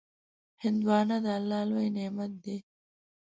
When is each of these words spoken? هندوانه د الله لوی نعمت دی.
هندوانه 0.63 1.17
د 1.25 1.27
الله 1.37 1.61
لوی 1.69 1.87
نعمت 1.95 2.31
دی. 2.43 2.57